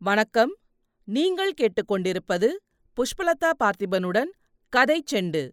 வணக்கம். 0.00 0.56
நீங்கள் 1.04 1.54
கேட்டுக்கொண்டிருப்பது 1.60 2.48
புஷ்பலதா 2.96 3.50
பார்த்திபனுடன் 3.64 4.30
கதை 4.68 5.04
செண்டு. 5.12 5.50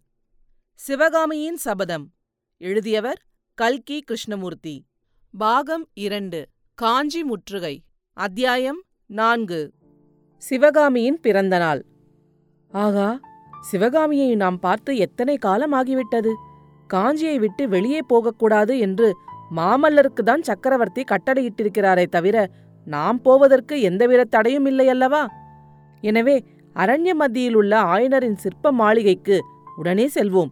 சிவகாமியின் 0.73 1.57
சபதம். 1.57 2.11
எழுதியவர் 2.58 3.26
கல்கி 3.54 4.02
கிருஷ்ணமூர்த்தி. 4.02 4.86
பாகம் 5.38 5.89
இரண்டு. 5.94 6.47
காஞ்சி 6.73 7.23
முற்றுகை. 7.23 7.84
அத்தியாயம் 8.13 8.84
நான்கு. 9.05 9.73
சிவகாமியின் 10.38 11.20
பிறந்தநாள் 11.20 11.86
ஆகா 12.68 13.20
சிவகாமியை 13.62 14.36
நாம் 14.36 14.59
பார்த்து 14.59 14.98
எத்தனை 14.98 15.38
காலம் 15.38 15.73
ஆகிவிட்டது? 15.73 16.34
காஞ்சியை 16.93 17.36
விட்டு 17.36 17.70
வெளியே 17.70 18.00
போகக்கூடாது 18.02 18.80
என்று 18.80 19.18
மாமல்லருக்குதான் 19.55 20.41
சக்கரவர்த்தி 20.41 21.04
கட்டளையிட்டிருக்கிறாரே 21.04 22.07
தவிர 22.07 22.50
நாம் 22.88 23.20
போவதற்கு 23.27 23.75
எந்தவித 23.89 24.27
தடையும் 24.36 24.68
இல்லையல்லவா 24.71 25.23
எனவே 26.04 26.36
அரண்ய 26.75 27.11
மத்தியில் 27.14 27.57
உள்ள 27.60 27.73
ஆயனரின் 27.93 28.39
சிற்ப 28.43 28.71
மாளிகைக்கு 28.79 29.37
உடனே 29.79 30.05
செல்வோம். 30.15 30.51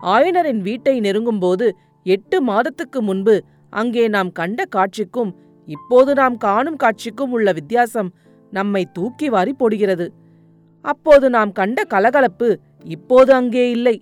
ஆயனரின் 0.00 0.60
வீட்டை 0.68 0.94
நெருங்கும்போது 1.00 1.66
எட்டு 2.06 2.38
மாதத்துக்கு 2.50 3.00
முன்பு 3.02 3.34
அங்கே 3.72 4.04
நாம் 4.08 4.30
கண்ட 4.40 4.64
காட்சிக்கும் 4.76 5.30
இப்போது 5.68 6.10
நாம் 6.20 6.36
காணும் 6.46 6.80
காட்சிக்கும் 6.82 7.32
உள்ள 7.36 7.48
வித்தியாசம் 7.52 8.10
நம்மை 8.52 8.82
தூக்கி 8.96 9.28
வாரி 9.34 9.52
போடுகிறது. 9.60 10.06
அப்போது 10.84 11.26
நாம் 11.36 11.52
கண்ட 11.60 11.78
கலகலப்பு 11.94 12.48
இப்போது 12.94 13.30
அங்கே 13.38 13.64
இல்லை. 13.76 13.96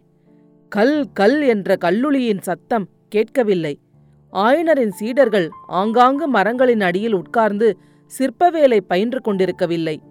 கல் 0.72 0.96
கல் 1.20 1.38
என்ற 1.52 1.76
கல்லுளியின் 1.84 2.44
சத்தம் 2.48 2.86
கேட்கவில்லை. 3.08 3.74
ஆயனரின் 4.32 4.90
சீடர்கள் 4.90 5.48
ஆங்காங்கு 5.66 6.28
மரங்களின் 6.28 6.80
அடியில் 6.80 7.12
உட்கார்ந்து 7.12 7.78
சிற்பவேலை 8.18 8.80
பயின்று 8.86 9.20
கொண்டிருக்கவில்லை. 9.20 10.02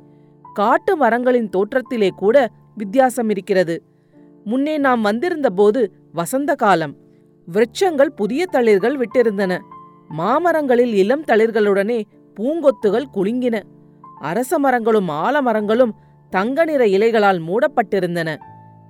காட்டு 0.54 0.98
மரங்களின் 0.98 1.50
தோற்றத்திலே 1.50 2.10
கூட 2.10 2.50
வித்தியாசம் 2.76 3.30
இருக்கிறது. 3.30 3.84
முன்னே 4.44 4.78
நாம் 4.78 5.02
வந்திருந்தபோது 5.02 5.92
வசந்த 6.12 6.56
காலம். 6.56 6.96
விருட்சங்கள் 7.48 8.12
புதிய 8.16 8.46
தளிர்கள் 8.52 9.04
விட்டிருந்தன. 9.04 9.60
மாமரங்களில் 10.10 10.94
இளம் 10.94 11.24
தளிர்களுடனே 11.24 12.02
பூங்கொத்துகள் 12.38 13.12
குலுங்கின. 13.14 13.62
அரச 14.20 14.60
மரங்களும் 14.60 15.10
ஆலமரங்களும் 15.10 15.94
தங்க 16.30 16.66
நிற 16.66 16.86
இலைகளால் 16.86 17.42
மூடப்பட்டிருந்தன. 17.48 18.36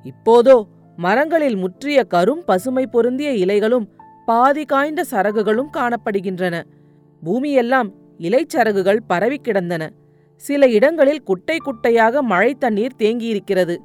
இப்போதோ 0.03 0.67
மரங்களில் 0.95 1.55
முற்றிய 1.55 2.05
கரும் 2.13 2.43
பசுமை 2.45 2.87
பொருந்திய 2.87 3.31
இலைகளும் 3.31 3.87
பாதி 4.31 4.63
காய்ந்த 4.65 5.03
சரகுகளும் 5.11 5.71
காணப்படுகின்றன. 5.77 6.55
பூமியெல்லாம் 7.23 7.89
இலைச்சரகுகள் 8.17 8.99
பரவி 9.07 9.37
கிடந்தன. 9.37 9.83
சில 10.35 10.67
இடங்களில் 10.67 11.23
குட்டை 11.23 11.57
குட்டையாக 11.57 12.21
மழை 12.21 12.51
தண்ணீர் 12.53 12.95
தேங்கியிருக்கிறது. 12.97 13.75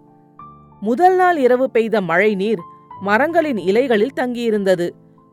முதல் 0.81 1.17
நாள் 1.17 1.37
இரவு 1.37 1.71
பெய்த 1.71 2.01
மழை 2.01 2.35
நீர் 2.35 2.61
மரங்களின் 3.01 3.57
இலைகளில் 3.57 4.17
தங்கியிருந்தது. 4.17 4.89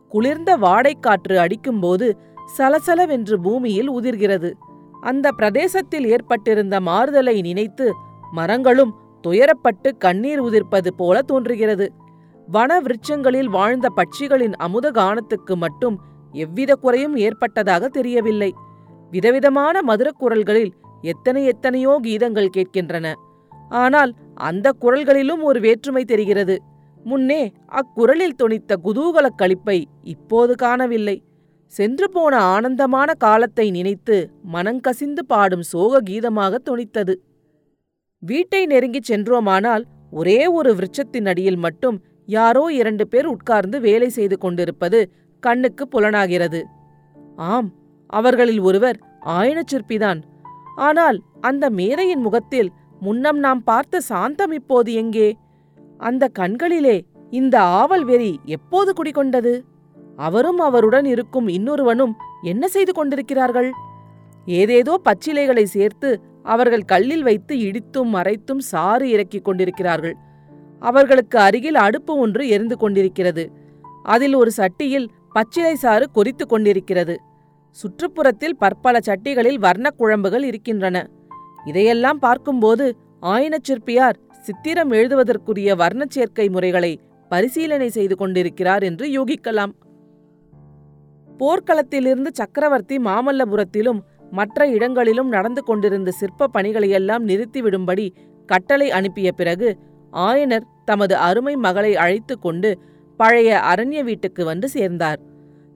குளிர்ந்த 0.10 0.58
வாடைக்காற்று 0.58 1.36
அடிக்கும்போது 1.36 2.18
சலசலவென்று 2.58 3.38
பூமியில் 3.42 3.92
உதிர்கிறது. 3.92 4.52
அந்த 5.02 5.32
பிரதேசத்தில் 5.32 6.06
ஏற்பட்டிருந்த 6.06 6.80
மாறுதலை 6.80 7.42
நினைத்து 7.42 7.92
மரங்களும் 8.32 8.94
துயரப்பட்டு 9.28 9.92
கண்ணீர் 9.98 10.44
உதிர்ப்பது 10.44 10.88
போல 10.98 11.22
தோன்றுகிறது. 11.22 11.88
வன 12.54 12.72
விருட்சங்களில் 12.82 13.50
வாழ்ந்த 13.50 13.88
பட்சிகளின் 13.96 14.56
அமுத 14.58 14.92
கானத்துக்கு 14.92 15.56
மட்டும் 15.56 15.96
எவ்வித 16.34 16.76
குறையும் 16.76 17.16
ஏற்பட்டதாக 17.16 17.88
தெரியவில்லை. 17.88 18.52
விதவிதமான 19.12 19.82
மதுரக் 19.82 20.20
குரல்களில் 20.20 20.72
எத்தனை 21.02 21.46
எத்தனையோ 21.46 22.00
கீதங்கள் 22.04 22.56
கேட்கின்றன. 22.58 23.08
ஆனால் 23.70 24.12
அந்த 24.36 24.68
குரல்களிலும் 24.82 25.42
ஒரு 25.42 25.60
வேற்றுமை 25.60 26.04
தெரிகிறது. 26.06 26.56
முன்னே 27.04 27.42
அக்குரலில் 27.72 28.40
தொனித்த 28.44 28.78
குதூகலக் 28.84 29.40
களிப்பை 29.42 29.78
இப்போது 30.04 30.54
காணவில்லை. 30.56 31.18
சென்று 31.72 32.08
போன 32.10 32.34
ஆனந்தமான 32.54 33.10
காலத்தை 33.14 33.72
நினைத்து 33.72 34.18
மனங்கசிந்து 34.54 35.24
பாடும் 35.28 35.62
சோக 35.62 36.02
கீதமாக 36.10 36.60
தொனித்தது. 36.70 37.14
வீட்டை 38.24 38.64
நெருங்கிச் 38.66 39.10
சென்றோமானால் 39.12 39.84
ஒரே 40.12 40.42
ஒரு 40.48 40.72
விருட்சத்தின் 40.76 41.26
அடியில் 41.26 41.58
மட்டும் 41.58 41.98
யாரோ 42.26 42.64
இரண்டு 42.72 43.08
பேர் 43.08 43.26
உட்கார்ந்து 43.26 43.80
வேலை 43.80 44.10
செய்து 44.10 44.38
கொண்டிருப்பது 44.38 45.00
கண்ணுக்கு 45.40 45.88
புலனாகிறது. 45.88 46.62
ஆம் 47.36 47.70
அவர்களில் 48.10 48.60
ஒருவர் 48.60 48.98
ஆயனச் 49.26 49.72
சிற்பிதான் 49.72 50.20
ஆனால் 50.76 51.18
அந்த 51.42 51.70
மேதையின் 51.70 52.22
முகத்தில் 52.22 52.70
முன்னம் 53.00 53.40
நாம் 53.40 53.64
பார்த்த 53.64 54.02
சாந்தம் 54.02 54.52
இப்போது 54.52 54.94
எங்கே? 54.94 55.38
அந்த 55.98 56.28
கண்களிலே 56.28 56.98
இந்த 57.32 57.56
ஆவல் 57.62 58.06
வெறி 58.06 58.40
எப்போது 58.46 58.92
குடிகொண்டது? 58.94 59.54
அவரும் 60.16 60.60
அவருடன் 60.60 61.06
இருக்கும் 61.06 61.48
இன்னொருவனும் 61.48 62.14
என்ன 62.42 62.68
செய்து 62.68 62.94
கொண்டிருக்கிறார்கள்? 62.94 63.72
ஏதேதோ 64.46 64.94
பச்சிலைகளை 65.04 65.64
சேர்த்து 65.64 66.22
அவர்கள் 66.44 66.86
கல்லில் 66.86 67.24
வைத்து 67.24 67.56
இடித்தும் 67.56 68.12
மறைத்தும் 68.14 68.62
சாறு 68.72 69.10
இறக்கிக் 69.10 69.46
கொண்டிருக்கிறார்கள். 69.46 70.16
அவர்களுக்கு 70.84 71.38
அருகில் 71.40 71.76
அடுப்பு 71.76 72.14
ஒன்று 72.18 72.48
எரிந்து 72.48 72.78
கொண்டிருக்கிறது. 72.78 73.44
அதில் 74.04 74.34
ஒரு 74.34 74.52
சட்டியில் 74.58 75.08
பச்சிலை 75.34 75.76
சாறு 75.76 76.12
கொதித்து 76.12 76.46
கொண்டிருக்கிறது. 76.48 77.16
சுற்றுப்புறத்தில் 77.78 78.58
பற்பல 78.58 79.00
சட்டிகளில் 79.06 79.60
வர்ணக் 79.60 80.00
குழம்புகள் 80.00 80.44
இருக்கின்றன. 80.44 80.98
இதையெல்லாம் 81.66 82.20
பார்க்கும்போது 82.20 82.86
ஆயனச் 83.22 83.70
சிற்பியார் 83.70 84.18
சித்திரம் 84.42 84.92
எழுதுவதற்குரிய 84.92 85.76
வர்ணச் 85.76 86.10
சேர்க்கை 86.10 86.50
முறைகளை 86.50 87.00
பரிசீலனை 87.30 87.90
செய்து 87.90 88.16
கொண்டிருக்கிறார் 88.16 88.84
என்று 88.84 89.06
யூகிக்கலாம். 89.18 89.74
போர்க்களத்திலிருந்து 91.40 92.32
சக்கரவர்த்தி 92.32 92.98
மாமல்லபுரத்திலும் 92.98 94.02
மற்ற 94.32 94.68
இடங்களிலும் 94.68 95.30
நடந்து 95.30 95.64
கொண்டிருந்த 95.64 96.12
சிற்ப 96.12 96.50
பணிகளையெல்லாம் 96.54 97.26
நிறுத்திவிடும்படி 97.28 98.06
கட்டளை 98.46 98.92
அனுப்பிய 98.92 99.32
பிறகு 99.32 99.70
ஆயனர் 100.14 100.66
தமது 100.86 101.16
அருமை 101.16 101.56
மகளை 101.56 101.96
அழைத்து 101.96 102.40
கொண்டு 102.40 102.80
பழைய 103.18 103.62
அரண்ய 103.76 104.04
வீட்டுக்கு 104.04 104.46
வந்து 104.46 104.70
சேர்ந்தார். 104.70 105.20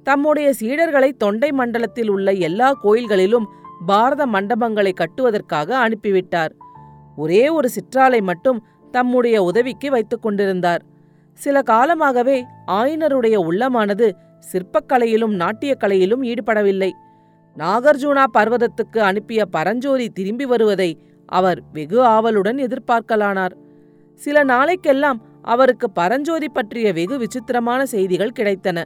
தம்முடைய 0.04 0.54
சீடர்களை 0.60 1.12
தொண்டை 1.12 1.52
மண்டலத்தில் 1.52 2.10
உள்ள 2.10 2.32
எல்லா 2.32 2.74
கோயில்களிலும் 2.84 3.48
பாரத 3.86 4.26
மண்டபங்களை 4.26 4.92
கட்டுவதற்காக 4.94 5.90
அனுப்பிவிட்டார். 5.90 6.50
ஒரே 7.16 7.50
ஒரு 7.50 7.70
சிற்றாலை 7.70 8.22
மட்டும் 8.22 8.66
தம்முடைய 8.92 9.44
உதவிக்கு 9.44 9.92
வைத்துக் 9.92 10.22
கொண்டிருந்தார். 10.22 10.82
சில 11.34 11.62
காலமாகவே 11.62 12.46
ஆயனருடைய 12.68 13.36
உள்ளமானது 13.38 14.12
சிற்பக்கலையிலும் 14.54 15.36
நாட்டியக்கலையிலும் 15.36 16.24
ஈடுபடவில்லை. 16.24 16.92
நாகர்ஜுனா 17.58 18.24
பர்வதத்துக்கு 18.38 19.00
அனுப்பிய 19.00 19.44
பரஞ்சோரி 19.58 20.08
திரும்பி 20.10 20.46
வருவதை 20.46 21.02
அவர் 21.26 21.62
வெகு 21.74 22.04
ஆவலுடன் 22.04 22.58
எதிர்பார்க்கலானார். 22.58 23.56
சில 24.18 24.44
நாளைக்கெல்லாம் 24.46 25.22
அவருக்கு 25.42 25.92
பரஞ்சோதி 25.92 26.50
பற்றிய 26.50 26.94
வெகு 26.94 27.18
விசித்திரமான 27.18 27.86
செய்திகள் 27.86 28.32
கிடைத்தன. 28.40 28.84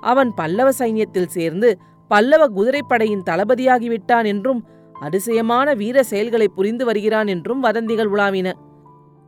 அவன் 0.00 0.34
பல்லவ 0.34 0.70
சைன்யத்தில் 0.78 1.26
சேர்ந்து 1.26 1.78
பல்லவ 2.08 2.48
குதிரைப்படையின் 2.48 3.22
தளபதியாகிவிட்டான் 3.30 4.26
என்றும் 4.26 4.64
அதிசயமான 4.92 5.74
வீர 5.74 6.02
செயல்களை 6.02 6.48
புரிந்து 6.48 6.84
வருகிறான் 6.84 7.26
என்றும் 7.26 7.60
வதந்திகள் 7.60 8.10
உலாவின. 8.10 8.52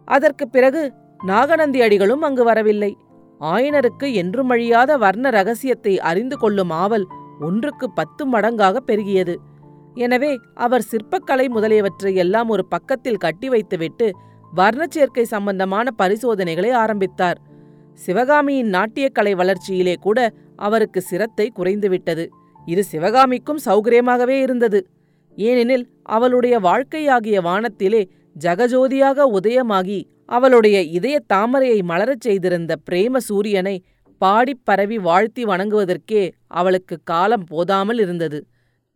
அதற்குப் 0.05 0.53
பிறகு 0.53 0.93
நாகநந்தி 1.25 1.81
அடிகளும் 1.81 2.23
அங்கு 2.23 2.45
வரவில்லை. 2.45 2.97
ஆயனருக்கு 3.41 4.13
என்றும் 4.13 4.49
அழியாத 4.49 4.97
வர்ண 4.97 5.31
ரகசியத்தை 5.31 6.01
அறிந்து 6.01 6.39
கொள்ளும் 6.39 6.71
ஆவல் 6.71 7.07
ஒன்றுக்கு 7.41 7.93
பத்து 7.93 8.31
மடங்காக 8.31 8.77
பெருகியது. 8.87 9.37
எனவே 9.95 10.37
அவர் 10.55 10.87
சிற்பக்கலை 10.91 11.49
முதலியவற்றை 11.49 12.15
எல்லாம் 12.15 12.49
ஒரு 12.49 12.67
பக்கத்தில் 12.67 13.17
கட்டி 13.17 13.49
வைத்துவிட்டு 13.49 14.13
வர்ணச்சேர்க்கை 14.57 15.23
சம்பந்தமான 15.23 15.91
பரிசோதனைகளை 15.91 16.71
ஆரம்பித்தார். 16.71 17.41
சிவகாமியின் 17.93 18.69
நாட்டியக்கலை 18.69 19.35
வளர்ச்சியிலே 19.35 19.95
கூட 19.95 20.33
அவருக்கு 20.57 21.01
சிரத்தை 21.01 21.53
குறைந்துவிட்டது. 21.57 22.27
இது 22.67 22.85
சிவகாமிக்கும் 22.85 23.59
சௌகரியமாகவே 23.65 24.41
இருந்தது. 24.41 24.87
ஏனெனில் 25.37 25.89
அவளுடைய 26.03 26.59
வாழ்க்கையாகிய 26.59 27.41
வானத்திலே 27.41 28.09
ஜகஜோதியாக 28.41 29.19
உதயமாகி 29.33 30.05
அவளுடைய 30.27 30.83
இதய 30.83 31.23
தாமரையை 31.33 31.83
மலரச் 31.83 32.21
செய்திருந்த 32.21 32.77
பிரேம 32.91 33.17
சூரியனை 33.17 33.85
பாடிப் 34.19 34.65
பரவி 34.65 34.99
வாழ்த்தி 34.99 35.45
வணங்குவதற்கே 35.45 36.31
அவளுக்கு 36.47 36.99
காலம் 37.05 37.45
போதாமல் 37.45 37.99
இருந்தது. 37.99 38.47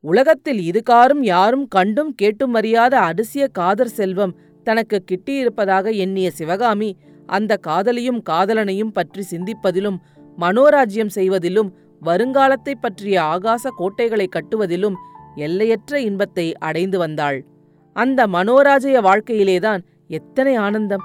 உலகத்தில் 0.01 0.71
இதுகாரும் 0.71 1.23
யாரும் 1.23 1.69
கண்டும் 1.69 2.15
கேட்டும் 2.15 2.55
அறியாத 2.55 3.01
அதிசய 3.01 3.49
காதர் 3.49 3.89
செல்வம் 3.89 4.37
தனக்கு 4.63 5.05
கிட்டியிருப்பதாக 5.11 5.95
எண்ணிய 5.95 6.31
சிவகாமி 6.31 6.97
அந்த 7.27 7.57
காதலியும் 7.57 8.23
காதலனையும் 8.31 8.93
பற்றி 8.93 9.23
சிந்திப்பதிலும் 9.31 9.99
மனோராஜ்யம் 10.39 11.07
செய்வதிலும் 11.07 11.75
வருங்காலத்தைப் 12.03 12.81
பற்றிய 12.81 13.23
ஆகாச 13.23 13.69
கோட்டைகளை 13.77 14.29
கட்டுவதிலும் 14.29 14.95
எல்லையற்ற 15.35 16.01
இன்பத்தை 16.01 16.57
அடைந்து 16.57 16.99
வந்தாள். 16.99 17.45
அந்த 17.93 18.27
மனோராஜய 18.27 19.01
வாழ்க்கையிலேதான் 19.01 19.83
எத்தனை 20.09 20.55
ஆனந்தம் 20.55 21.03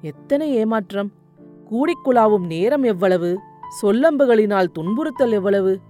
எத்தனை 0.00 0.54
ஏமாற்றம் 0.54 1.12
கூடிக்குழாவும் 1.70 2.46
நேரம் 2.46 2.82
எவ்வளவு 2.82 3.38
சொல்லம்புகளினால் 3.82 4.72
துன்புறுத்தல் 4.78 5.30
எவ்வளவு. 5.30 5.80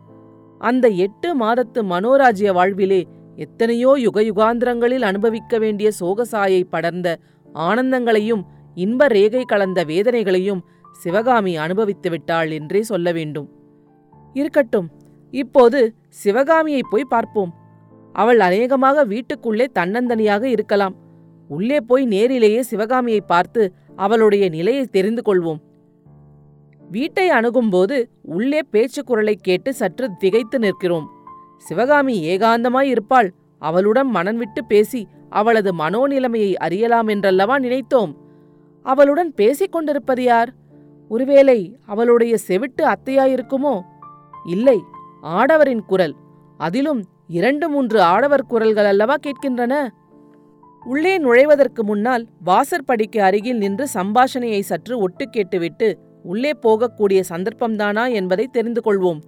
அந்த 0.58 0.88
எட்டு 0.88 1.38
மாதத்து 1.38 1.82
மனோராஜ்ய 1.82 2.52
வாழ்விலே 2.52 3.06
எத்தனையோ 3.36 3.96
யுகயுகாந்திரங்களில் 3.96 5.02
அனுபவிக்க 5.02 5.58
வேண்டிய 5.58 5.90
சோகசாயை 6.00 6.62
படர்ந்த 6.70 7.16
ஆனந்தங்களையும் 7.54 8.42
இன்ப 8.74 9.06
ரேகை 9.06 9.44
கலந்த 9.44 9.84
வேதனைகளையும் 9.84 10.60
சிவகாமி 10.92 11.56
அனுபவித்து 11.56 12.10
விட்டாள் 12.10 12.50
என்றே 12.50 12.82
சொல்ல 12.82 13.12
வேண்டும். 13.12 13.48
இருக்கட்டும் 14.34 14.88
இப்போது 15.30 15.94
சிவகாமியை 16.08 16.82
போய் 16.90 17.04
பார்ப்போம். 17.04 17.52
அவள் 18.12 18.40
அநேகமாக 18.40 19.04
வீட்டுக்குள்ளே 19.04 19.66
தன்னந்தனியாக 19.74 20.42
இருக்கலாம். 20.42 20.96
உள்ளே 21.48 21.80
போய் 21.80 22.04
நேரிலேயே 22.04 22.62
சிவகாமியை 22.62 23.20
பார்த்து 23.20 23.72
அவளுடைய 23.96 24.48
நிலையை 24.48 24.84
தெரிந்து 24.84 25.22
கொள்வோம். 25.26 25.60
வீட்டை 26.82 27.28
அணுகும்போது 27.28 28.10
உள்ளே 28.22 28.60
பேச்சு 28.70 29.04
குரலை 29.04 29.34
கேட்டு 29.34 29.74
சற்று 29.74 30.08
திகைத்து 30.18 30.58
நிற்கிறோம். 30.58 31.10
சிவகாமி 31.62 32.36
ஏகாந்தமாய் 32.36 32.90
இருப்பாள். 32.94 33.32
அவளுடன் 33.58 34.10
மனம் 34.10 34.36
விட்டு 34.36 34.64
பேசி 34.64 35.00
அவளது 35.30 35.70
மனோநிலைமையை 35.74 36.54
அறியலாம் 36.54 37.06
என்றல்லவா 37.06 37.58
நினைத்தோம். 37.58 38.12
அவளுடன் 38.82 39.34
பேசிக் 39.34 39.72
கொண்டிருப்பது 39.72 40.22
யார்? 40.22 40.50
ஒருவேளை 41.08 41.58
அவளுடைய 41.86 42.36
செவிட்டு 42.48 42.82
அத்தையாயிருக்குமோ? 42.82 43.80
இல்லை 44.46 44.78
ஆடவரின் 45.22 45.84
குரல். 45.86 46.14
அதிலும் 46.58 47.04
இரண்டு 47.28 47.68
மூன்று 47.68 48.00
ஆடவர் 48.02 48.46
குரல்கள் 48.46 48.84
அல்லவா 48.84 49.16
கேட்கின்றன? 49.16 49.88
உள்ளே 50.84 51.18
நுழைவதற்கு 51.18 51.84
முன்னால் 51.84 52.26
வாசற்படிக்கு 52.44 53.18
அருகில் 53.22 53.56
நின்று 53.56 53.86
சம்பாஷணையை 53.94 54.60
சற்று 54.60 54.98
ஒட்டு 54.98 55.28
கேட்டுவிட்டு 55.28 55.98
உள்ளே 56.22 56.52
போகக்கூடிய 56.62 57.22
சந்தர்ப்பம்தானா 57.28 58.12
என்பதை 58.12 58.46
தெரிந்து 58.46 58.80
கொள்வோம். 58.84 59.20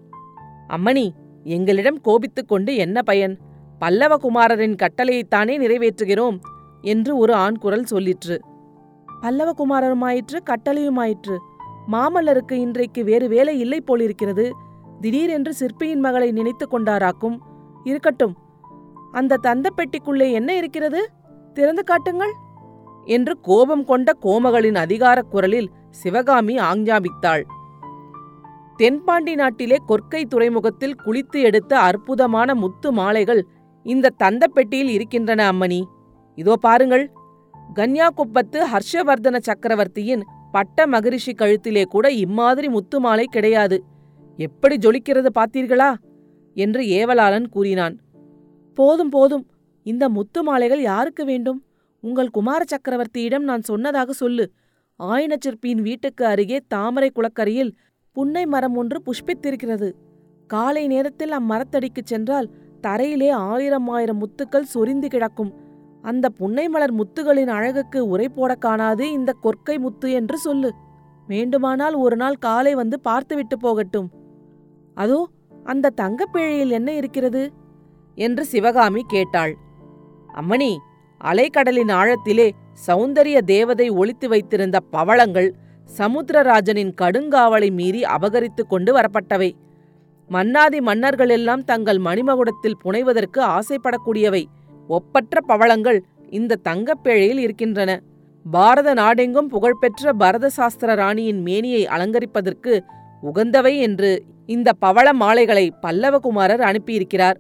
அம்மணி 0.69 1.07
எங்களிடம் 1.45 2.01
கோபித்துக் 2.01 2.49
கொண்டு 2.49 2.75
என்ன 2.75 3.03
பயன்? 3.03 3.39
பல்லவ 3.79 4.17
குமாரரின் 4.17 4.75
கட்டளையைத்தானே 4.75 5.59
நிறைவேற்றுகிறோம்? 5.59 6.39
என்று 6.81 7.17
ஒரு 7.17 7.35
ஆண் 7.35 7.59
குரல் 7.59 7.85
சொல்லிற்று. 7.91 8.39
பல்லவகுமாரருமாயிற்று 9.23 10.41
கட்டளையுமாயிற்று. 10.45 11.39
மாமல்லருக்கு 11.93 12.53
இன்றைக்கு 12.53 13.05
வேறு 13.05 13.29
வேலை 13.29 13.61
இல்லை 13.61 13.81
போலிருக்கிறது. 13.81 14.53
திடீரென்று 15.01 15.55
சிற்பியின் 15.55 16.01
மகளை 16.01 16.31
நினைத்து 16.31 16.69
கொண்டாராக்கும். 16.69 17.39
இருக்கட்டும். 17.85 18.37
அந்த 19.13 19.37
தந்த 19.37 19.71
பெட்டிக்குள்ளே 19.77 20.33
என்ன 20.33 20.57
இருக்கிறது? 20.57 21.11
திறந்து 21.55 21.85
காட்டுங்கள். 21.85 22.33
என்று 23.05 23.41
கோபம் 23.41 23.85
கொண்ட 23.85 24.13
கோமகளின் 24.23 24.75
அதிகாரக் 24.75 25.31
குரலில் 25.31 25.71
சிவகாமி 25.91 26.57
ஆஞ்ஞாபித்தாள். 26.57 27.43
தென்பாண்டி 28.77 29.35
நாட்டிலே 29.35 29.77
கொற்கை 29.89 30.25
துறைமுகத்தில் 30.25 30.97
குளித்து 31.07 31.43
எடுத்த 31.43 31.79
அற்புதமான 31.79 32.55
முத்து 32.55 32.93
மாலைகள் 32.93 33.47
இந்த 33.83 34.13
தந்த 34.17 34.47
பெட்டியில் 34.47 34.89
இருக்கின்றன 34.89 35.53
அம்மணி. 35.53 35.83
இதோ 36.35 36.57
பாருங்கள். 36.57 37.11
கன்யாகுப்பத்து 37.75 38.63
ஹர்ஷவர்தன 38.73 39.37
சக்கரவர்த்தியின் 39.41 40.25
பட்ட 40.53 40.87
மகரிஷி 40.87 41.33
கழுத்திலே 41.33 41.85
கூட 41.85 42.11
இம்மாதிரி 42.11 42.69
முத்து 42.69 43.01
மாலை 43.01 43.27
கிடையாது. 43.27 43.85
எப்படி 44.37 44.77
ஜொலிக்கிறது 44.77 45.29
பார்த்தீர்களா? 45.39 45.95
என்று 46.55 46.83
ஏவலாளன் 46.83 47.49
கூறினான். 47.49 47.97
போதும் 48.75 49.09
போதும். 49.09 49.47
இந்த 49.83 50.09
முத்து 50.09 50.43
மாலைகள் 50.43 50.83
யாருக்கு 50.83 51.25
வேண்டும்? 51.25 51.65
உங்கள் 52.01 52.31
குமார 52.31 52.65
சக்கரவர்த்தியிடம் 52.65 53.49
நான் 53.51 53.61
சொன்னதாக 53.61 54.13
சொல்லு. 54.13 54.53
ஆயினச்சிற்பியின் 55.03 55.83
வீட்டுக்கு 55.83 56.27
அருகே 56.27 56.61
தாமரை 56.69 57.11
குளக்கரையில் 57.11 57.73
புன்னை 58.17 58.47
மரம் 58.47 58.77
ஒன்று 58.77 59.03
புஷ்பித்திருக்கிறது. 59.07 59.93
காலை 60.47 60.87
நேரத்தில் 60.87 61.31
அம்மரத்தடிக்குச் 61.31 62.05
சென்றால் 62.05 62.51
தரையிலே 62.83 63.31
ஆயிரம் 63.31 63.89
ஆயிரம் 63.89 64.19
முத்துக்கள் 64.19 64.71
சொரிந்து 64.75 65.09
கிடக்கும். 65.09 65.55
அந்த 66.03 66.29
புன்னை 66.29 66.69
மலர் 66.69 66.95
முத்துகளின் 66.95 67.47
அழகுக்கு 67.47 68.09
உரை 68.09 68.29
போட 68.29 68.55
காணாது 68.55 69.13
இந்த 69.13 69.35
கொற்கை 69.43 69.79
முத்து 69.79 70.13
என்று 70.13 70.39
சொல்லு. 70.39 70.75
வேண்டுமானால் 71.27 71.95
ஒரு 71.95 72.17
நாள் 72.17 72.35
காலை 72.35 72.75
வந்து 72.75 73.01
பார்த்துவிட்டு 73.01 73.59
போகட்டும். 73.59 74.11
அதோ 74.95 75.29
அந்த 75.65 75.93
தங்கப்பேழையில் 75.97 76.71
என்ன 76.71 76.93
இருக்கிறது? 76.93 77.53
என்று 78.15 78.45
சிவகாமி 78.45 79.03
கேட்டாள். 79.07 79.57
அம்மணி 80.35 80.77
அலைக்கடலின் 81.25 81.93
ஆழத்திலே 81.93 82.51
சௌந்தரிய 82.87 83.39
தேவதை 83.41 83.91
ஒளித்து 83.91 84.29
வைத்திருந்த 84.29 84.81
பவளங்கள் 84.91 85.55
சமுத்திரராஜனின் 85.99 86.93
கடுங்காவலை 87.01 87.73
மீறி 87.73 88.03
அபகரித்துக் 88.03 88.69
கொண்டு 88.69 88.97
வரப்பட்டவை. 88.97 89.53
மன்னாதி 90.29 90.81
மன்னர்களெல்லாம் 90.81 91.65
தங்கள் 91.65 91.99
மணிமகுடத்தில் 91.99 92.81
புனைவதற்கு 92.85 93.41
ஆசைப்படக்கூடியவை. 93.41 94.45
ஒப்பற்ற 94.89 95.41
பவளங்கள் 95.41 96.03
இந்த 96.31 96.59
தங்கப்பேழையில் 96.69 97.39
இருக்கின்றன. 97.39 98.01
பாரத 98.51 98.95
நாடெங்கும் 98.95 99.49
புகழ்பெற்ற 99.49 100.13
பரத 100.13 100.49
சாஸ்திர 100.49 100.95
ராணியின் 100.95 101.43
மேனியை 101.43 101.87
அலங்கரிப்பதற்கு 101.87 102.81
உகந்தவை 103.23 103.79
என்று 103.79 104.25
இந்த 104.47 104.73
பவள 104.73 105.13
மாலைகளை 105.13 105.73
பல்லவகுமாரர் 105.83 106.61
அனுப்பியிருக்கிறார். 106.61 107.37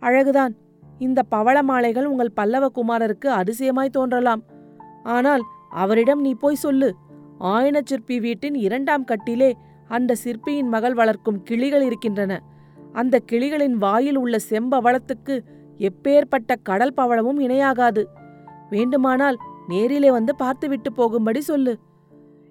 அழகுதான். 0.00 0.54
இந்த 0.98 1.22
பவள 1.22 1.62
மாலைகள் 1.62 2.04
உங்கள் 2.04 2.36
பல்லவகுமாரருக்கு 2.36 3.26
அதிசயமாய் 3.26 3.88
தோன்றலாம். 3.88 4.42
ஆனால் 5.02 5.42
அவரிடம் 5.70 6.20
நீ 6.20 6.34
போய் 6.34 6.54
சொல்லு. 6.54 6.94
ஆயன 7.40 7.80
சிற்பி 7.84 8.20
வீட்டின் 8.20 8.54
இரண்டாம் 8.54 9.04
கட்டிலே 9.04 9.56
அந்த 9.88 10.14
சிற்பியின் 10.14 10.68
மகள் 10.68 10.94
வளர்க்கும் 10.94 11.42
கிளிகள் 11.42 11.82
இருக்கின்றன. 11.82 12.42
அந்த 12.92 13.18
கிளிகளின் 13.18 13.76
வாயில் 13.76 14.16
உள்ள 14.16 14.36
செம்பவளத்துக்கு 14.50 15.40
எப்பேற்பட்ட 15.78 16.54
கடல் 16.62 16.94
பவளமும் 16.94 17.40
இணையாகாது. 17.40 18.04
வேண்டுமானால் 18.70 19.36
நேரிலே 19.68 20.10
வந்து 20.10 20.36
பார்த்துவிட்டு 20.36 20.92
போகும்படி 20.92 21.40
சொல்லு. 21.40 21.78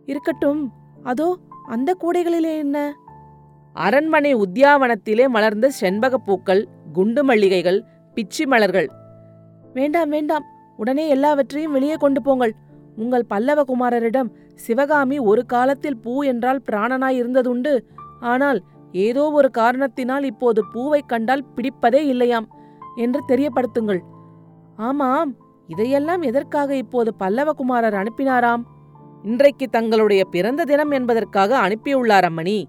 இருக்கட்டும் 0.06 0.72
அதோ 1.04 1.38
அந்த 1.68 1.98
கூடைகளிலே 2.02 2.58
என்ன? 2.58 2.96
அரண்மனை 3.74 4.36
உத்தியாவனத்திலே 4.36 5.28
மலர்ந்த 5.28 5.72
செண்பகப் 5.82 6.26
பூக்கள் 6.26 6.68
குண்டு 6.94 7.24
மல்லிகைகள் 7.24 7.84
பிச்சி 8.16 8.46
மலர்கள். 8.46 8.90
வேண்டாம் 9.74 10.10
வேண்டாம் 10.10 10.44
உடனே 10.78 11.08
எல்லாவற்றையும் 11.08 11.72
வெளியே 11.72 11.94
கொண்டு 11.94 12.22
போங்கள். 12.22 12.56
உங்கள் 12.98 13.26
பல்லவகுமாரரிடம் 13.30 14.30
சிவகாமி 14.56 15.18
ஒரு 15.20 15.46
காலத்தில் 15.46 15.98
பூ 15.98 16.24
என்றால் 16.24 16.62
பிராணனாய் 16.72 17.20
இருந்ததுண்டு. 17.22 17.74
ஆனால் 18.20 18.60
ஏதோ 18.92 19.32
ஒரு 19.32 19.50
காரணத்தினால் 19.52 20.24
இப்போது 20.24 20.62
பூவைக் 20.74 21.10
கண்டால் 21.10 21.46
பிடிப்பதே 21.56 22.02
இல்லையாம் 22.04 22.48
என்று 22.96 23.20
தெரியப்படுத்துங்கள். 23.28 24.02
ஆமாம் 24.78 25.32
இதையெல்லாம் 25.68 26.22
எதற்காக 26.22 26.76
இப்போது 26.76 27.14
பல்லவகுமாரர் 27.20 27.98
அனுப்பினாராம்? 28.02 28.64
இன்றைக்கு 29.24 29.66
தங்களுடைய 29.70 30.26
பிறந்த 30.26 30.64
தினம் 30.64 30.92
என்பதற்காக 30.92 31.52
அனுப்பியுள்ளார் 31.68 32.28
அம்மணி. 32.30 32.64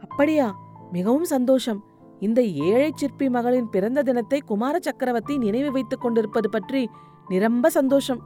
அப்படியா 0.00 0.46
மிகவும் 0.92 1.24
சந்தோஷம். 1.24 1.80
இந்த 2.20 2.42
ஏழை 2.42 2.90
சிற்பி 2.94 3.28
மகளின் 3.28 3.68
பிறந்த 3.70 4.02
தினத்தை 4.02 4.38
குமார 4.46 4.74
சக்கரவர்த்தி 4.80 5.36
நினைவு 5.38 5.70
வைத்துக் 5.72 6.00
கொண்டிருப்பது 6.00 6.48
பற்றி 6.50 6.82
நிரம்ப 7.28 7.70
சந்தோஷம். 7.70 8.20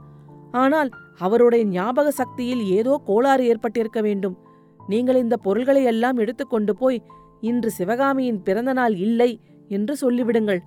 ஆனால் 0.51 0.89
அவருடைய 1.19 1.65
ஞாபக 1.65 2.11
சக்தியில் 2.11 2.65
ஏதோ 2.65 3.01
கோளாறு 3.05 3.45
ஏற்பட்டிருக்க 3.45 4.01
வேண்டும். 4.01 4.37
நீங்கள் 4.79 5.15
இந்த 5.15 5.37
பொருள்களை 5.37 5.83
எல்லாம் 5.83 6.17
எடுத்துக்கொண்டு 6.17 6.75
போய் 6.75 7.03
இன்று 7.41 7.71
சிவகாமியின் 7.71 8.43
பிறந்த 8.43 8.73
நாள் 8.73 8.95
இல்லை 8.95 9.39
என்று 9.67 9.97
சொல்லிவிடுங்கள். 10.01 10.59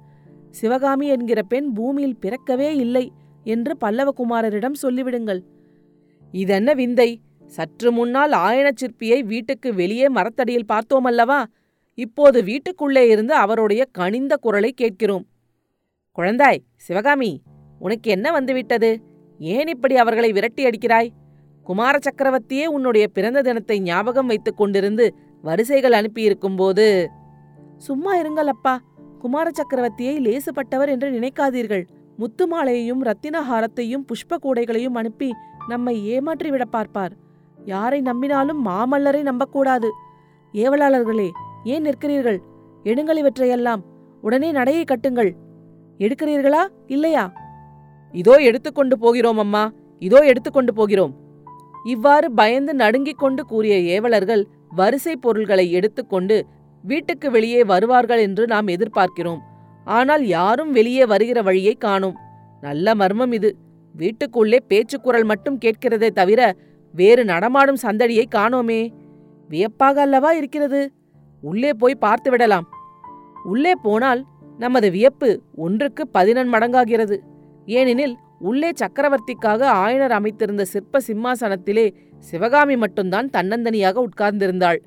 சிவகாமி 0.51 1.07
என்கிற 1.07 1.43
பெண் 1.43 1.73
பூமியில் 1.73 2.21
பிறக்கவே 2.21 2.77
இல்லை 2.77 3.13
என்று 3.45 3.77
பல்லவகுமாரரிடம் 3.81 4.77
சொல்லிவிடுங்கள். 4.83 5.43
இதென்ன 6.31 6.75
விந்தை? 6.75 7.23
சற்று 7.47 7.93
முன்னால் 7.93 8.33
ஆயன 8.33 8.69
சிற்பியை 8.81 9.25
வீட்டுக்கு 9.25 9.75
வெளியே 9.75 10.09
மரத்தடியில் 10.09 10.69
பார்த்தோமல்லவா? 10.69 11.45
இப்போது 11.95 12.43
வீட்டுக்குள்ளே 12.43 13.09
இருந்து 13.09 13.35
அவருடைய 13.35 13.85
கனிந்த 13.93 14.37
குரலை 14.37 14.73
கேட்கிறோம். 14.73 15.27
குழந்தாய் 16.19 16.63
சிவகாமி 16.75 17.41
உனக்கு 17.79 18.11
என்ன 18.11 18.33
வந்துவிட்டது? 18.33 19.03
ஏன் 19.41 19.67
இப்படி 19.67 19.97
அவர்களை 19.97 20.33
விரட்டி 20.33 20.65
அடிக்கிறாய்? 20.65 21.09
குமார 21.63 21.99
சக்கரவர்த்தியே 21.99 22.67
உன்னுடைய 22.67 23.09
பிறந்த 23.09 23.43
தினத்தை 23.43 23.81
ஞாபகம் 23.81 24.27
வைத்துக் 24.27 24.61
கொண்டிருந்து 24.61 25.11
வரிசைகள் 25.43 25.93
அனுப்பியிருக்கும்போது 25.93 27.07
சும்மா 27.77 28.17
இருங்கள் 28.17 28.51
அப்பா 28.55 28.81
குமார 29.19 29.51
சக்கரவர்த்தியை 29.51 30.15
லேசுப்பட்டவர் 30.27 30.89
என்று 30.89 31.11
நினைக்காதீர்கள். 31.11 31.85
முத்துமாலையையும் 32.19 33.03
ரத்தினஹாரத்தையும் 33.03 34.05
புஷ்ப 34.07 34.37
கூடைகளையும் 34.43 34.95
அனுப்பி 34.95 35.35
நம்மை 35.69 36.19
ஏமாற்றிவிட 36.19 36.65
பார்ப்பார். 36.65 37.13
யாரை 37.65 38.03
நம்பினாலும் 38.03 38.61
மாமல்லரை 38.65 39.23
நம்பக்கூடாது. 39.23 39.91
ஏவலாளர்களே 40.53 41.31
ஏன் 41.65 41.85
நிற்கிறீர்கள்? 41.85 42.39
எடுங்கள் 42.85 43.17
இவற்றையெல்லாம். 43.17 43.83
உடனே 44.21 44.53
நடையை 44.53 44.85
கட்டுங்கள். 44.85 45.33
எடுக்கிறீர்களா? 45.99 46.67
இல்லையா? 46.87 47.33
இதோ 48.13 48.37
எடுத்துக்கொண்டு 48.37 48.99
போகிறோம் 48.99 49.39
அம்மா. 49.39 49.73
இதோ 49.99 50.19
எடுத்துக்கொண்டு 50.19 50.75
போகிறோம். 50.75 51.13
இவ்வாறு 51.85 52.33
பயந்து 52.33 52.75
நடுங்கிக் 52.75 53.19
கொண்டு 53.19 53.45
கூறிய 53.45 54.01
ஏவலர்கள் 54.01 54.43
வரிசை 54.69 55.17
பொருள்களை 55.17 55.73
எடுத்துக்கொண்டு 55.73 56.47
வீட்டுக்கு 56.85 57.31
வெளியே 57.31 57.65
வருவார்கள் 57.65 58.19
என்று 58.19 58.47
நாம் 58.47 58.67
எதிர்பார்க்கிறோம். 58.67 59.41
ஆனால் 59.85 60.27
யாரும் 60.27 60.73
வெளியே 60.73 61.05
வருகிற 61.05 61.43
வழியை 61.43 61.75
காணோம். 61.75 62.17
நல்ல 62.61 62.95
மர்மம் 62.95 63.33
இது. 63.33 63.57
வீட்டுக்குள்ளே 63.95 64.59
பேச்சுக்குரல் 64.69 65.25
மட்டும் 65.25 65.59
கேட்கிறதே 65.59 66.11
தவிர 66.11 66.55
வேறு 66.93 67.25
நடமாடும் 67.25 67.83
சந்தடியை 67.83 68.25
காணோமே. 68.35 68.89
வியப்பாக 69.49 70.01
அல்லவா 70.01 70.33
இருக்கிறது? 70.33 70.93
உள்ளே 71.41 71.73
போய் 71.73 71.95
பார்த்து 71.95 72.31
விடலாம். 72.31 72.67
உள்ளே 73.45 73.73
போனால் 73.83 74.25
நமது 74.59 74.91
வியப்பு 74.91 75.43
ஒன்றுக்கு 75.57 76.09
பதினெண் 76.09 76.53
மடங்காகிறது. 76.55 77.17
ஏனெனில் 77.79 78.15
உள்ளே 78.39 78.71
சக்கரவர்த்திக்காக 78.71 79.63
ஆயனர் 79.81 80.15
அமைத்திருந்த 80.19 80.63
சிற்ப 80.63 81.01
சிம்மாசனத்திலே 81.07 81.87
சிவகாமி 82.19 82.77
மட்டும்தான் 82.77 83.29
தன்னந்தனியாக 83.33 84.05
உட்கார்ந்திருந்தாள். 84.07 84.79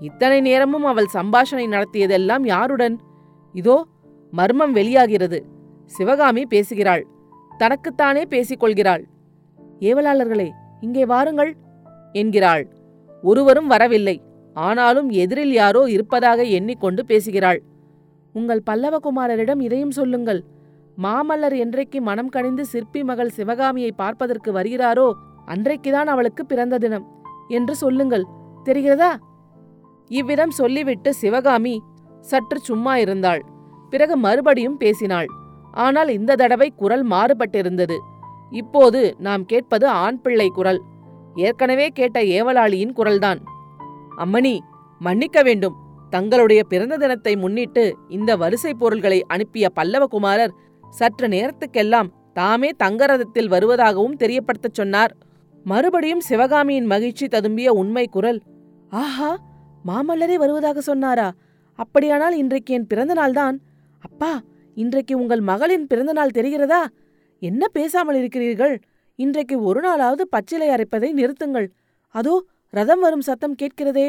இத்தனை 0.00 0.38
நேரமும் 0.40 0.84
அவள் 0.84 1.14
சம்பாஷணை 1.14 1.66
நடத்தியதெல்லாம் 1.74 2.44
யாருடன்? 2.44 2.96
இதோ 3.54 3.76
மர்மம் 4.32 4.72
வெளியாகிறது. 4.72 5.38
சிவகாமி 5.86 6.42
பேசுகிறாள். 6.46 7.04
தனக்குத்தானே 7.58 8.22
பேசிக்கொள்கிறாள். 8.30 9.02
ஏவலாளர்களே 9.80 10.48
இங்கே 10.80 11.04
வாருங்கள் 11.06 11.52
என்கிறாள். 12.12 12.64
ஒருவரும் 13.22 13.66
வரவில்லை. 13.66 14.16
ஆனாலும் 14.56 15.08
எதிரில் 15.22 15.52
யாரோ 15.52 15.82
இருப்பதாக 15.88 16.40
எண்ணிக்கொண்டு 16.58 17.02
பேசுகிறாள். 17.04 17.60
உங்கள் 18.34 18.66
பல்லவகுமாரரிடம் 18.70 19.60
இதையும் 19.60 19.96
சொல்லுங்கள். 19.98 20.40
மாமல்லர் 21.04 21.56
என்றைக்கு 21.64 21.98
மனம் 22.08 22.30
கணிந்து 22.34 22.64
சிற்பி 22.72 23.00
மகள் 23.04 23.34
சிவகாமியை 23.36 23.90
பார்ப்பதற்கு 24.00 24.50
வருகிறாரோ 24.52 25.08
அன்றைக்குதான் 25.48 26.08
அவளுக்கு 26.14 26.42
பிறந்த 26.44 26.78
தினம் 26.78 27.06
என்று 27.48 27.74
சொல்லுங்கள். 27.74 28.24
தெரிகிறதா? 28.66 29.10
இவ்விதம் 30.10 30.54
சொல்லிவிட்டு 30.60 31.10
சிவகாமி 31.14 31.74
சற்று 32.20 32.58
சும்மா 32.60 32.94
இருந்தாள். 32.96 33.42
பிறகு 33.92 34.14
மறுபடியும் 34.16 34.76
பேசினாள். 34.76 35.28
ஆனால் 35.84 36.10
இந்த 36.18 36.36
தடவை 36.36 36.68
குரல் 36.76 37.04
மாறுபட்டிருந்தது. 37.12 37.96
இப்போது 38.52 39.00
நாம் 39.18 39.42
கேட்பது 39.44 39.86
ஆண் 40.04 40.20
பிள்ளை 40.22 40.48
குரல். 40.48 40.80
ஏற்கனவே 41.36 41.86
கேட்ட 41.98 42.18
ஏவலாளியின் 42.38 42.96
குரல்தான். 42.98 43.40
அம்மணி 44.24 44.54
மன்னிக்க 45.00 45.38
வேண்டும். 45.42 45.76
தங்களுடைய 46.12 46.60
பிறந்த 46.62 46.94
தினத்தை 46.96 47.32
முன்னிட்டு 47.36 47.84
இந்த 48.08 48.30
வரிசை 48.36 48.72
பொருள்களை 48.74 49.18
அனுப்பிய 49.26 49.66
பல்லவகுமாரர் 49.76 50.54
சற்று 50.98 51.26
நேரத்துக்கெல்லாம் 51.28 52.08
தாமே 52.32 52.70
தங்கரதத்தில் 52.82 53.50
வருவதாகவும் 53.50 54.18
தெரியப்படுத்தச் 54.18 54.78
சொன்னார். 54.80 55.12
மறுபடியும் 55.66 56.20
சிவகாமியின் 56.20 56.84
மகிழ்ச்சி 56.84 57.26
ததும்பிய 57.26 57.68
உண்மை 57.80 58.04
குரல் 58.06 58.40
ஆஹா 58.90 59.30
மாமல்லரே 59.86 60.34
வருவதாக 60.34 60.80
சொன்னாரா? 60.80 61.28
அப்படியானால் 61.78 62.36
இன்றைக்கு 62.36 62.74
என் 62.74 62.86
பிறந்த 62.86 63.14
நாள்தான் 63.14 63.56
அப்பா 64.00 64.32
இன்றைக்கு 64.76 65.14
உங்கள் 65.18 65.40
மகளின் 65.40 65.86
பிறந்த 65.86 66.12
நாள் 66.12 66.34
தெரிகிறதா? 66.34 66.80
என்ன 67.42 67.62
பேசாமல் 67.68 68.16
இருக்கிறீர்கள்? 68.16 68.74
இன்றைக்கு 69.18 69.56
ஒரு 69.62 69.80
நாளாவது 69.80 70.24
பச்சிலை 70.30 70.68
அரைப்பதை 70.68 71.10
நிறுத்துங்கள். 71.12 71.68
அதோ 72.14 72.34
ரதம் 72.74 73.00
வரும் 73.00 73.26
சத்தம் 73.28 73.56
கேட்கிறதே. 73.62 74.08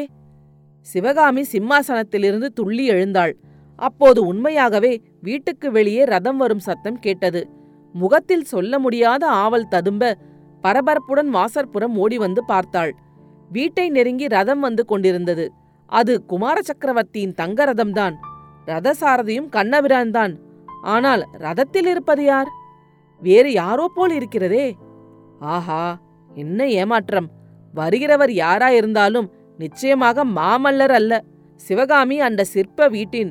சிவகாமி 0.86 1.42
சிம்மாசனத்திலிருந்து 1.52 2.46
துள்ளி 2.46 2.84
எழுந்தாள். 2.86 3.34
அப்போது 3.82 4.20
உண்மையாகவே 4.26 4.92
வீட்டுக்கு 5.20 5.70
வெளியே 5.70 6.04
ரதம் 6.04 6.36
வரும் 6.36 6.58
சத்தம் 6.58 6.98
கேட்டது. 6.98 7.40
முகத்தில் 7.94 8.44
சொல்ல 8.44 8.78
முடியாத 8.78 9.26
ஆவல் 9.26 9.68
ததும்ப 9.68 10.16
பரபரப்புடன் 10.62 11.30
வாசற்புறம் 11.32 11.94
ஓடி 11.94 12.18
வந்து 12.18 12.44
பார்த்தாள். 12.44 12.92
வீட்டை 13.48 13.88
நெருங்கி 13.88 14.26
ரதம் 14.28 14.60
வந்து 14.60 14.84
கொண்டிருந்தது. 14.84 15.46
அது 15.86 16.24
குமார 16.24 16.62
சக்கரவர்த்தியின் 16.62 17.34
தங்க 17.34 17.64
ரதம்தான். 17.64 18.14
ரதசாரதியும் 18.66 19.48
கண்ணபிரான்தான். 19.52 20.34
ஆனால் 20.82 21.22
ரதத்தில் 21.38 21.86
இருப்பது 21.86 22.24
யார்? 22.24 22.50
வேறு 23.22 23.52
யாரோ 23.52 23.84
போல் 23.94 24.14
இருக்கிறதே. 24.14 24.66
ஆஹா 25.38 25.82
என்ன 26.30 26.68
ஏமாற்றம். 26.68 27.28
வருகிறவர் 27.74 28.32
யாராயிருந்தாலும் 28.44 29.28
நிச்சயமாக 29.58 30.24
மாமல்லர் 30.38 30.94
அல்ல. 31.00 31.12
சிவகாமி 31.60 32.16
அந்த 32.20 32.42
சிற்ப 32.44 32.88
வீட்டின் 32.88 33.30